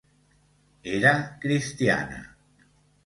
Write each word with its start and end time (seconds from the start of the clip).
Era 0.95 1.11
cristiana. 1.43 2.21